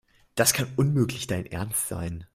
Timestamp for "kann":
0.53-0.65